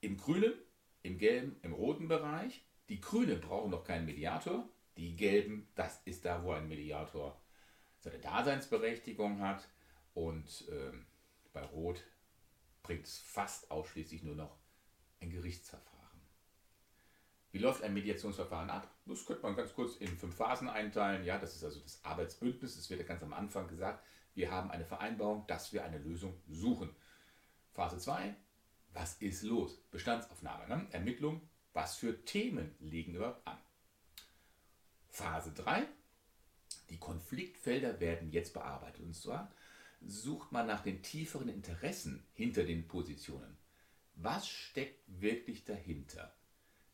im 0.01 0.17
grünen, 0.17 0.53
im 1.03 1.19
gelben, 1.19 1.55
im 1.61 1.71
roten 1.71 2.07
Bereich. 2.07 2.65
Die 2.89 2.99
grünen 2.99 3.39
brauchen 3.41 3.69
noch 3.69 3.83
keinen 3.83 4.07
Mediator. 4.07 4.67
Die 4.97 5.15
gelben, 5.15 5.67
das 5.75 6.01
ist 6.05 6.25
da, 6.25 6.43
wo 6.43 6.53
ein 6.53 6.67
Mediator 6.67 7.39
seine 7.99 8.17
Daseinsberechtigung 8.17 9.39
hat. 9.39 9.69
Und 10.15 10.67
äh, 10.67 10.97
bei 11.51 11.61
Rot 11.61 12.03
bringt 12.81 13.05
es 13.05 13.19
fast 13.19 13.69
ausschließlich 13.69 14.23
nur 14.23 14.35
noch 14.35 14.57
ein 15.19 15.29
Gerichtsverfahren. 15.29 16.02
Wie 17.53 17.59
läuft 17.59 17.83
ein 17.83 17.93
Mediationsverfahren 17.93 18.71
ab? 18.71 18.91
Das 19.05 19.27
könnte 19.27 19.43
man 19.43 19.55
ganz 19.55 19.75
kurz 19.75 19.97
in 19.97 20.07
fünf 20.17 20.35
Phasen 20.35 20.67
einteilen. 20.67 21.23
Ja, 21.23 21.37
das 21.37 21.55
ist 21.55 21.63
also 21.63 21.79
das 21.81 22.03
Arbeitsbündnis. 22.03 22.75
Es 22.75 22.89
wird 22.89 22.99
ja 22.99 23.05
ganz 23.05 23.21
am 23.21 23.31
Anfang 23.31 23.67
gesagt, 23.67 24.03
wir 24.33 24.49
haben 24.49 24.71
eine 24.71 24.85
Vereinbarung, 24.85 25.45
dass 25.45 25.71
wir 25.71 25.83
eine 25.83 25.99
Lösung 25.99 26.33
suchen. 26.49 26.89
Phase 27.71 27.99
2, 27.99 28.35
was 28.93 29.21
ist 29.21 29.43
los? 29.43 29.77
Bestandsaufnahme, 29.91 30.67
ne? 30.67 30.87
Ermittlung, 30.93 31.47
was 31.73 31.95
für 31.95 32.25
Themen 32.25 32.73
liegen 32.79 33.13
überhaupt 33.13 33.45
an? 33.45 33.59
Phase 35.09 35.51
3, 35.53 35.85
die 36.89 36.97
Konfliktfelder 36.97 37.99
werden 37.99 38.31
jetzt 38.31 38.55
bearbeitet. 38.55 39.03
Und 39.03 39.13
zwar 39.13 39.51
sucht 40.01 40.51
man 40.51 40.65
nach 40.65 40.81
den 40.81 41.03
tieferen 41.03 41.49
Interessen 41.49 42.25
hinter 42.33 42.63
den 42.63 42.87
Positionen. 42.87 43.57
Was 44.15 44.47
steckt 44.47 45.03
wirklich 45.21 45.65
dahinter? 45.65 46.33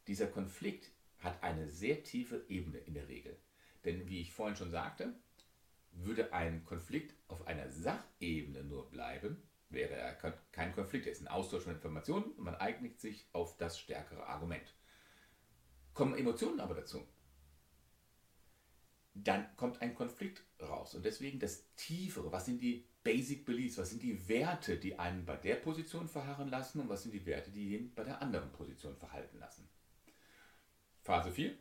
Dieser 0.09 0.25
Konflikt 0.25 0.89
hat 1.19 1.43
eine 1.43 1.69
sehr 1.69 2.03
tiefe 2.03 2.43
Ebene 2.47 2.79
in 2.79 2.95
der 2.95 3.07
Regel. 3.07 3.37
Denn 3.85 4.07
wie 4.07 4.21
ich 4.21 4.33
vorhin 4.33 4.55
schon 4.55 4.71
sagte, 4.71 5.13
würde 5.91 6.33
ein 6.33 6.65
Konflikt 6.65 7.13
auf 7.27 7.45
einer 7.45 7.69
Sachebene 7.69 8.63
nur 8.63 8.89
bleiben, 8.89 9.37
wäre 9.69 9.93
er 9.93 10.15
kein 10.51 10.73
Konflikt, 10.73 11.05
er 11.05 11.11
ist 11.11 11.21
ein 11.21 11.27
Austausch 11.27 11.61
von 11.61 11.75
Informationen 11.75 12.31
und 12.31 12.43
man 12.43 12.55
eignet 12.55 12.99
sich 12.99 13.27
auf 13.33 13.55
das 13.57 13.77
stärkere 13.77 14.25
Argument. 14.25 14.73
Kommen 15.93 16.17
Emotionen 16.17 16.59
aber 16.59 16.73
dazu, 16.73 17.07
dann 19.13 19.55
kommt 19.57 19.79
ein 19.79 19.93
Konflikt 19.93 20.41
raus. 20.59 20.95
Und 20.95 21.05
deswegen 21.05 21.37
das 21.37 21.71
Tiefere, 21.75 22.31
was 22.31 22.47
sind 22.47 22.63
die 22.63 22.87
Basic 23.03 23.45
Beliefs, 23.45 23.77
was 23.77 23.91
sind 23.91 24.01
die 24.01 24.27
Werte, 24.27 24.77
die 24.79 24.97
einen 24.97 25.23
bei 25.23 25.35
der 25.37 25.57
Position 25.57 26.07
verharren 26.07 26.49
lassen 26.49 26.79
und 26.79 26.89
was 26.89 27.03
sind 27.03 27.11
die 27.11 27.27
Werte, 27.27 27.51
die 27.51 27.75
ihn 27.75 27.93
bei 27.93 28.03
der 28.03 28.23
anderen 28.23 28.51
Position 28.53 28.97
verhalten 28.97 29.37
lassen. 29.37 29.69
Phase 31.09 31.31
4. 31.31 31.57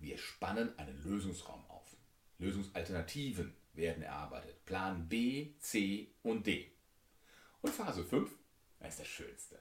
Wir 0.00 0.18
spannen 0.18 0.76
einen 0.76 1.00
Lösungsraum 1.04 1.64
auf. 1.68 1.96
Lösungsalternativen 2.40 3.54
werden 3.74 4.02
erarbeitet. 4.02 4.64
Plan 4.64 5.08
B, 5.08 5.50
C 5.60 6.08
und 6.24 6.48
D. 6.48 6.72
Und 7.62 7.72
Phase 7.72 8.04
5, 8.04 8.28
das 8.80 8.94
ist 8.94 8.98
das 8.98 9.06
Schönste. 9.06 9.54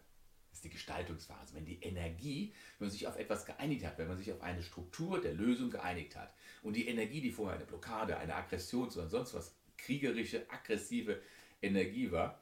Das 0.50 0.58
ist 0.58 0.64
die 0.64 0.72
Gestaltungsphase. 0.72 1.54
Wenn 1.54 1.66
die 1.66 1.84
Energie, 1.84 2.52
wenn 2.80 2.88
man 2.88 2.92
sich 2.92 3.06
auf 3.06 3.20
etwas 3.20 3.46
geeinigt 3.46 3.86
hat, 3.86 4.00
wenn 4.00 4.08
man 4.08 4.18
sich 4.18 4.32
auf 4.32 4.42
eine 4.42 4.64
Struktur 4.64 5.22
der 5.22 5.36
Lösung 5.36 5.70
geeinigt 5.70 6.16
hat 6.16 6.34
und 6.64 6.76
die 6.76 6.88
Energie, 6.88 7.22
die 7.22 7.32
vorher 7.32 7.58
eine 7.58 7.68
Blockade, 7.68 8.18
eine 8.18 8.34
Aggression 8.34 8.90
oder 8.90 9.08
sonst 9.08 9.36
was, 9.36 9.54
kriegerische, 9.78 10.50
aggressive 10.50 11.22
Energie 11.62 12.12
war, 12.12 12.40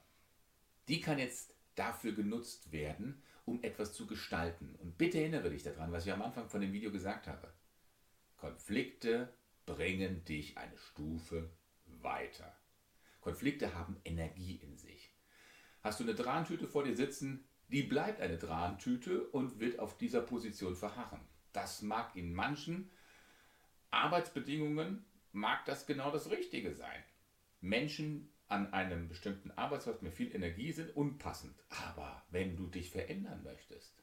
die 0.87 1.01
kann 1.01 1.19
jetzt 1.19 1.53
dafür 1.75 2.13
genutzt 2.13 2.71
werden, 2.71 3.21
um 3.45 3.61
etwas 3.63 3.93
zu 3.93 4.07
gestalten. 4.07 4.75
Und 4.75 4.97
bitte 4.97 5.19
erinnere 5.19 5.49
dich 5.49 5.63
daran, 5.63 5.91
was 5.91 6.05
ich 6.05 6.11
am 6.11 6.21
Anfang 6.21 6.49
von 6.49 6.61
dem 6.61 6.73
Video 6.73 6.91
gesagt 6.91 7.27
habe. 7.27 7.53
Konflikte 8.37 9.33
bringen 9.65 10.25
dich 10.25 10.57
eine 10.57 10.77
Stufe 10.77 11.49
weiter. 11.85 12.57
Konflikte 13.21 13.73
haben 13.73 13.97
Energie 14.03 14.55
in 14.55 14.77
sich. 14.77 15.13
Hast 15.81 15.99
du 15.99 16.03
eine 16.03 16.15
Drahntüte 16.15 16.67
vor 16.67 16.83
dir 16.83 16.95
sitzen, 16.95 17.47
die 17.69 17.83
bleibt 17.83 18.21
eine 18.21 18.37
Drahntüte 18.37 19.27
und 19.29 19.59
wird 19.59 19.79
auf 19.79 19.97
dieser 19.97 20.21
Position 20.21 20.75
verharren. 20.75 21.21
Das 21.53 21.81
mag 21.81 22.15
in 22.15 22.33
manchen 22.33 22.91
Arbeitsbedingungen, 23.91 25.05
mag 25.31 25.65
das 25.65 25.85
genau 25.85 26.11
das 26.11 26.29
Richtige 26.29 26.73
sein. 26.73 27.03
Menschen 27.61 28.32
an 28.53 28.71
einem 28.71 29.07
bestimmten 29.07 29.49
Arbeitsplatz 29.51 30.03
mit 30.03 30.13
viel 30.13 30.33
Energie 30.35 30.71
sind 30.71 30.95
unpassend. 30.95 31.55
Aber 31.69 32.23
wenn 32.29 32.55
du 32.55 32.67
dich 32.67 32.91
verändern 32.91 33.41
möchtest, 33.43 33.95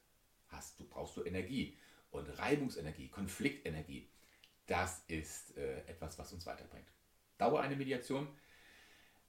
hast 0.49 0.77
du, 0.77 0.83
brauchst 0.83 1.15
du 1.15 1.23
Energie 1.23 1.77
und 2.11 2.27
Reibungsenergie, 2.37 3.07
Konfliktenergie. 3.07 4.09
Das 4.67 5.05
ist 5.07 5.55
äh, 5.55 5.85
etwas, 5.87 6.19
was 6.19 6.33
uns 6.33 6.45
weiterbringt. 6.45 6.91
Dauer 7.37 7.61
eine 7.61 7.77
Mediation, 7.77 8.27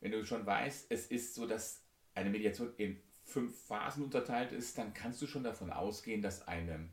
wenn 0.00 0.11
du 0.11 0.26
schon 0.26 0.45
weißt, 0.45 0.91
es 0.91 1.07
ist 1.07 1.37
so, 1.37 1.47
dass 1.47 1.85
eine 2.14 2.29
Mediation 2.29 2.75
in 2.76 3.00
fünf 3.23 3.57
Phasen 3.67 4.02
unterteilt 4.02 4.50
ist, 4.50 4.76
dann 4.76 4.93
kannst 4.93 5.23
du 5.23 5.29
schon 5.29 5.45
davon 5.45 5.71
ausgehen, 5.71 6.21
dass 6.21 6.49
eine 6.49 6.88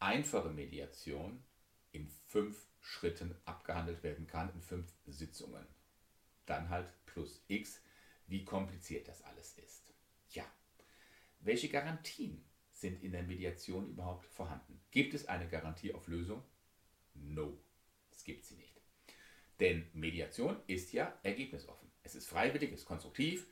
einfache 0.00 0.50
Mediation 0.50 1.44
in 1.92 2.08
fünf 2.26 2.66
Schritten 2.80 3.36
abgehandelt 3.44 4.02
werden 4.02 4.26
kann, 4.26 4.52
in 4.52 4.62
fünf 4.62 4.92
Sitzungen. 5.06 5.64
Dann 6.46 6.68
halt 6.68 6.92
plus 7.06 7.44
x, 7.48 7.82
wie 8.26 8.44
kompliziert 8.44 9.08
das 9.08 9.22
alles 9.22 9.58
ist. 9.58 9.92
Ja, 10.30 10.44
welche 11.40 11.68
Garantien 11.68 12.44
sind 12.72 13.02
in 13.02 13.12
der 13.12 13.22
Mediation 13.22 13.88
überhaupt 13.88 14.26
vorhanden? 14.26 14.80
Gibt 14.90 15.14
es 15.14 15.26
eine 15.28 15.48
Garantie 15.48 15.92
auf 15.92 16.06
Lösung? 16.08 16.42
No, 17.14 17.58
es 18.10 18.24
gibt 18.24 18.44
sie 18.44 18.56
nicht. 18.56 18.80
Denn 19.58 19.86
Mediation 19.92 20.56
ist 20.66 20.92
ja 20.92 21.18
ergebnisoffen. 21.22 21.90
Es 22.02 22.14
ist 22.14 22.28
freiwillig, 22.28 22.72
es 22.72 22.80
ist 22.80 22.86
konstruktiv. 22.86 23.46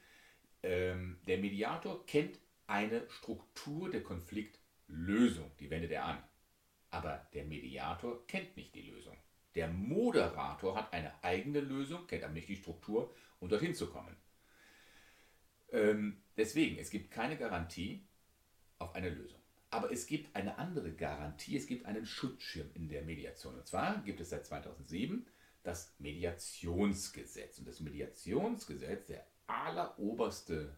Ähm, 0.63 1.21
der 1.27 1.39
Mediator 1.39 2.05
kennt 2.07 2.39
eine 2.67 3.09
Struktur 3.11 3.91
der 3.91 4.03
Konfliktlösung, 4.03 5.51
die 5.61 5.71
wendet 5.71 5.93
er 5.93 6.05
an. 6.05 6.23
Aber 6.91 7.29
der 7.35 7.45
Mediator 7.45 8.27
kennt 8.27 8.57
nicht 8.57 8.75
die 8.75 8.91
Lösung. 8.91 9.17
Der 9.55 9.69
Moderator 9.69 10.77
hat 10.77 10.93
eine 10.93 11.13
eigene 11.23 11.61
Lösung, 11.61 12.07
kennt 12.07 12.25
aber 12.25 12.35
nicht 12.35 12.49
die 12.49 12.57
Struktur, 12.57 13.15
um 13.41 13.49
dorthin 13.49 13.75
zu 13.75 13.89
kommen. 13.89 14.17
Ähm, 15.71 16.23
deswegen, 16.37 16.79
es 16.79 16.91
gibt 16.91 17.11
keine 17.11 17.37
Garantie 17.37 18.07
auf 18.79 18.95
eine 18.95 19.11
Lösung. 19.11 19.41
Aber 19.71 19.93
es 19.93 20.07
gibt 20.07 20.35
eine 20.35 20.57
andere 20.57 20.93
Garantie, 20.93 21.57
es 21.57 21.67
gibt 21.67 21.85
einen 21.85 22.07
Schutzschirm 22.07 22.71
in 22.75 22.89
der 22.89 23.03
Mediation. 23.03 23.55
Und 23.55 23.67
zwar 23.67 24.03
gibt 24.03 24.21
es 24.21 24.31
seit 24.31 24.47
2007 24.47 25.27
das 25.63 25.95
Mediationsgesetz. 25.99 27.59
Und 27.59 27.69
das 27.69 27.81
Mediationsgesetz, 27.81 29.07
der 29.07 29.27
alleroberste 29.47 30.77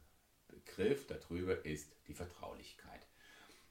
Begriff 0.48 1.06
darüber 1.06 1.64
ist 1.64 1.92
die 2.08 2.14
Vertraulichkeit. 2.14 3.06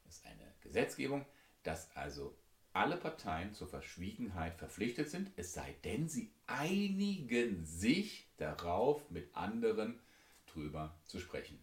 Das 0.06 0.18
ist 0.18 0.26
eine 0.26 0.54
Gesetzgebung, 0.62 1.26
dass 1.64 1.94
also 1.96 2.38
alle 2.80 2.96
Parteien 2.96 3.54
zur 3.54 3.68
Verschwiegenheit 3.68 4.56
verpflichtet 4.56 5.10
sind, 5.10 5.30
es 5.36 5.54
sei 5.54 5.76
denn, 5.84 6.08
sie 6.08 6.32
einigen 6.48 7.66
sich 7.66 8.26
darauf, 8.38 9.12
mit 9.12 9.36
anderen 9.36 10.00
drüber 10.46 10.98
zu 11.04 11.20
sprechen. 11.20 11.60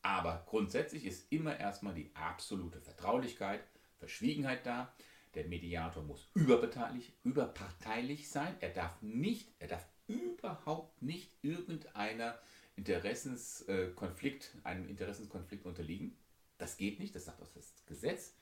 Aber 0.00 0.46
grundsätzlich 0.46 1.04
ist 1.04 1.30
immer 1.30 1.60
erstmal 1.60 1.92
die 1.92 2.10
absolute 2.14 2.80
Vertraulichkeit, 2.80 3.62
Verschwiegenheit 3.98 4.64
da. 4.64 4.94
Der 5.34 5.44
Mediator 5.44 6.02
muss 6.02 6.26
überparteilich, 6.32 7.12
überparteilich 7.22 8.30
sein. 8.30 8.56
Er 8.60 8.70
darf 8.70 9.02
nicht, 9.02 9.50
er 9.58 9.68
darf 9.68 9.86
überhaupt 10.06 11.02
nicht 11.02 11.30
irgendeiner 11.42 12.38
Interessenskonflikt, 12.76 14.54
einem 14.64 14.88
Interessenskonflikt 14.88 15.66
unterliegen. 15.66 16.16
Das 16.56 16.78
geht 16.78 16.98
nicht, 16.98 17.14
das 17.14 17.26
sagt 17.26 17.42
auch 17.42 17.52
das 17.52 17.74
Gesetz. 17.84 18.32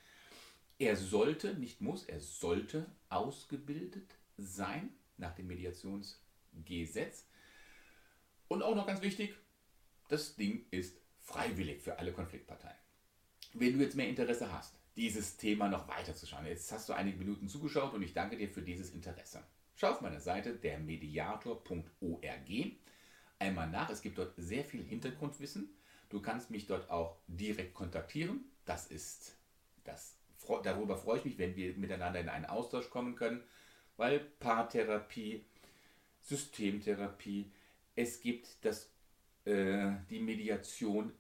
Er 0.79 0.97
sollte, 0.97 1.55
nicht 1.55 1.81
muss, 1.81 2.05
er 2.05 2.21
sollte 2.21 2.87
ausgebildet 3.09 4.17
sein 4.37 4.93
nach 5.17 5.35
dem 5.35 5.47
Mediationsgesetz. 5.47 7.27
Und 8.49 8.63
auch 8.63 8.75
noch 8.75 8.87
ganz 8.87 9.01
wichtig, 9.01 9.35
das 10.09 10.35
Ding 10.37 10.67
ist 10.71 10.97
freiwillig 11.19 11.81
für 11.83 11.99
alle 11.99 12.13
Konfliktparteien. 12.13 12.77
Wenn 13.55 13.79
du 13.79 13.85
jetzt 13.85 13.97
mehr 13.97 14.09
Interesse 14.09 14.53
hast, 14.53 14.75
dieses 14.97 15.37
Thema 15.37 15.69
noch 15.69 15.89
weiter 15.89 16.15
zu 16.15 16.27
schauen, 16.27 16.47
jetzt 16.47 16.71
hast 16.73 16.89
du 16.89 16.93
einige 16.93 17.19
Minuten 17.19 17.49
zugeschaut 17.49 17.95
und 17.95 18.03
ich 18.03 18.13
danke 18.13 18.37
dir 18.37 18.49
für 18.49 18.63
dieses 18.63 18.91
Interesse. 18.91 19.45
Schau 19.77 19.91
auf 19.91 20.01
meiner 20.01 20.21
Seite 20.21 20.55
dermediator.org 20.55 22.51
einmal 23.39 23.71
nach. 23.71 23.91
Es 23.91 24.03
gibt 24.03 24.19
dort 24.19 24.35
sehr 24.37 24.65
viel 24.65 24.85
Hintergrundwissen. 24.85 25.69
Du 26.09 26.21
kannst 26.21 26.51
mich 26.51 26.67
dort 26.67 26.91
auch 26.91 27.19
direkt 27.27 27.75
kontaktieren. 27.75 28.45
Das 28.65 28.87
ist 28.87 29.37
das 29.85 30.17
darüber 30.63 30.97
freue 30.97 31.19
ich 31.19 31.25
mich, 31.25 31.39
wenn 31.39 31.57
wir 31.57 31.75
miteinander 31.77 32.21
in 32.21 32.29
einen 32.29 32.47
Austausch 32.47 32.91
kommen 32.91 33.17
können, 33.17 33.43
weil 33.97 34.21
Paartherapie, 34.21 35.45
Systemtherapie, 36.21 37.51
es 37.95 38.21
gibt 38.21 38.65
das, 38.65 38.91
äh, 39.45 39.93
die 40.11 40.21
Mediation 40.21 41.13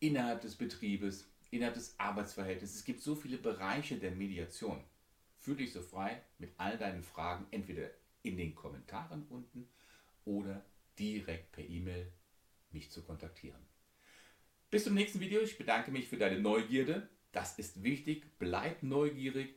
innerhalb 0.00 0.40
des 0.42 0.56
Betriebes, 0.56 1.28
innerhalb 1.50 1.74
des 1.74 1.98
Arbeitsverhältnisses. 1.98 2.76
Es 2.76 2.84
gibt 2.84 3.02
so 3.02 3.14
viele 3.14 3.38
Bereiche 3.38 3.96
der 3.98 4.12
Mediation. 4.12 4.82
Fühl 5.38 5.56
dich 5.56 5.72
so 5.72 5.82
frei 5.82 6.20
mit 6.38 6.52
all 6.58 6.76
deinen 6.76 7.02
Fragen, 7.02 7.46
entweder 7.50 7.90
in 8.22 8.36
den 8.36 8.54
Kommentaren 8.54 9.26
unten 9.28 9.68
oder 10.24 10.64
direkt 10.98 11.52
per 11.52 11.64
E-Mail 11.64 12.12
mich 12.70 12.90
zu 12.90 13.02
kontaktieren. 13.02 13.60
Bis 14.70 14.84
zum 14.84 14.94
nächsten 14.94 15.20
Video. 15.20 15.40
Ich 15.40 15.56
bedanke 15.56 15.90
mich 15.90 16.08
für 16.08 16.18
deine 16.18 16.38
Neugierde. 16.38 17.08
Das 17.32 17.58
ist 17.58 17.82
wichtig. 17.82 18.38
Bleib 18.38 18.82
neugierig. 18.82 19.54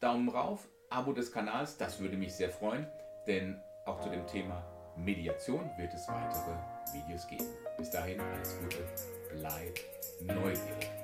Daumen 0.00 0.28
rauf, 0.28 0.68
Abo 0.88 1.12
des 1.12 1.30
Kanals, 1.30 1.76
das 1.76 2.00
würde 2.00 2.16
mich 2.16 2.32
sehr 2.32 2.50
freuen, 2.50 2.86
denn 3.26 3.60
auch 3.84 4.00
zu 4.00 4.08
dem 4.08 4.26
Thema 4.26 4.64
Mediation 4.96 5.70
wird 5.76 5.92
es 5.94 6.08
weitere 6.08 6.56
Videos 6.92 7.26
geben. 7.28 7.46
Bis 7.76 7.90
dahin 7.90 8.20
alles 8.20 8.58
Gute, 8.58 8.78
bleib 9.30 9.78
neugierig. 10.22 10.99